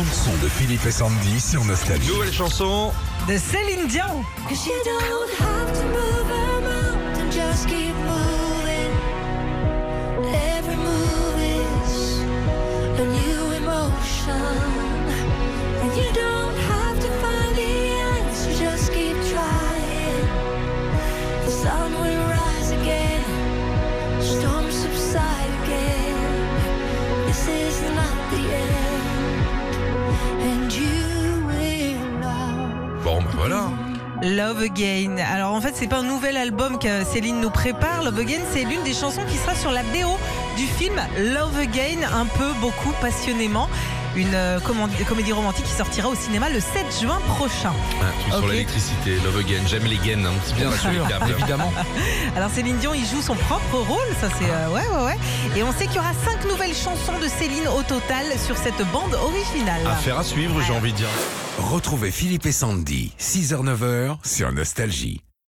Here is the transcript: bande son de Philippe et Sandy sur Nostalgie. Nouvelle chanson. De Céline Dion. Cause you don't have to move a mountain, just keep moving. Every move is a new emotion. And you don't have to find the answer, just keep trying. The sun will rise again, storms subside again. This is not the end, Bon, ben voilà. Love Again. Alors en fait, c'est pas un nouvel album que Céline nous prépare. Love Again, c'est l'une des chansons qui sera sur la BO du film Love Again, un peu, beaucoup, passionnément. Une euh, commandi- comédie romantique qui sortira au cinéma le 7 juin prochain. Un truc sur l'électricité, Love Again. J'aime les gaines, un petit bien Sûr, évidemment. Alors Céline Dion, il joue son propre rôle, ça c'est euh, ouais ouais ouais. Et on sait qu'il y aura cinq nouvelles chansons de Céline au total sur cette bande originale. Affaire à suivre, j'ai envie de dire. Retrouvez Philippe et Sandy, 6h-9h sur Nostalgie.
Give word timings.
bande 0.00 0.12
son 0.12 0.32
de 0.42 0.48
Philippe 0.48 0.86
et 0.86 0.90
Sandy 0.90 1.40
sur 1.40 1.64
Nostalgie. 1.64 2.08
Nouvelle 2.08 2.32
chanson. 2.32 2.92
De 3.28 3.36
Céline 3.36 3.86
Dion. 3.86 4.24
Cause 4.48 4.66
you 4.66 4.72
don't 4.84 5.30
have 5.38 5.72
to 5.72 5.84
move 5.88 6.30
a 6.30 6.60
mountain, 6.62 7.30
just 7.30 7.66
keep 7.68 7.94
moving. 8.08 8.92
Every 10.56 10.76
move 10.76 11.38
is 11.38 12.20
a 12.98 13.04
new 13.04 13.52
emotion. 13.60 14.32
And 15.82 15.92
you 15.96 16.10
don't 16.14 16.56
have 16.72 16.98
to 16.98 17.10
find 17.20 17.54
the 17.56 17.72
answer, 18.16 18.52
just 18.58 18.92
keep 18.92 19.16
trying. 19.32 20.24
The 21.44 21.50
sun 21.50 21.92
will 21.92 22.24
rise 22.28 22.70
again, 22.70 23.22
storms 24.22 24.74
subside 24.74 25.50
again. 25.64 27.26
This 27.26 27.48
is 27.48 27.82
not 27.94 28.30
the 28.30 28.42
end, 28.54 28.59
Bon, 33.02 33.18
ben 33.18 33.30
voilà. 33.34 33.70
Love 34.22 34.62
Again. 34.62 35.16
Alors 35.32 35.54
en 35.54 35.60
fait, 35.60 35.72
c'est 35.74 35.88
pas 35.88 35.98
un 35.98 36.02
nouvel 36.02 36.36
album 36.36 36.78
que 36.78 37.04
Céline 37.04 37.40
nous 37.40 37.50
prépare. 37.50 38.02
Love 38.04 38.18
Again, 38.18 38.40
c'est 38.52 38.64
l'une 38.64 38.82
des 38.82 38.92
chansons 38.92 39.22
qui 39.26 39.36
sera 39.36 39.54
sur 39.54 39.72
la 39.72 39.82
BO 39.82 40.18
du 40.56 40.66
film 40.66 40.94
Love 41.18 41.58
Again, 41.58 42.06
un 42.14 42.26
peu, 42.26 42.52
beaucoup, 42.60 42.92
passionnément. 43.00 43.68
Une 44.16 44.34
euh, 44.34 44.58
commandi- 44.60 45.04
comédie 45.04 45.32
romantique 45.32 45.64
qui 45.64 45.72
sortira 45.72 46.08
au 46.08 46.14
cinéma 46.14 46.48
le 46.50 46.58
7 46.60 47.00
juin 47.00 47.20
prochain. 47.28 47.72
Un 48.02 48.20
truc 48.22 48.34
sur 48.34 48.48
l'électricité, 48.48 49.16
Love 49.24 49.38
Again. 49.38 49.62
J'aime 49.66 49.84
les 49.84 49.98
gaines, 49.98 50.26
un 50.26 50.32
petit 50.32 50.54
bien 50.54 50.70
Sûr, 50.72 51.06
évidemment. 51.28 51.72
Alors 52.36 52.50
Céline 52.50 52.76
Dion, 52.78 52.92
il 52.94 53.06
joue 53.06 53.22
son 53.22 53.34
propre 53.36 53.76
rôle, 53.78 54.06
ça 54.20 54.28
c'est 54.38 54.50
euh, 54.50 54.68
ouais 54.70 54.82
ouais 54.88 55.04
ouais. 55.06 55.18
Et 55.56 55.62
on 55.62 55.72
sait 55.72 55.86
qu'il 55.86 55.96
y 55.96 55.98
aura 56.00 56.12
cinq 56.24 56.44
nouvelles 56.48 56.74
chansons 56.74 57.18
de 57.22 57.28
Céline 57.28 57.68
au 57.68 57.82
total 57.82 58.26
sur 58.44 58.56
cette 58.56 58.82
bande 58.92 59.14
originale. 59.14 59.80
Affaire 59.86 60.18
à 60.18 60.24
suivre, 60.24 60.60
j'ai 60.62 60.72
envie 60.72 60.92
de 60.92 60.96
dire. 60.98 61.08
Retrouvez 61.58 62.10
Philippe 62.10 62.46
et 62.46 62.52
Sandy, 62.52 63.12
6h-9h 63.20 64.16
sur 64.24 64.50
Nostalgie. 64.52 65.20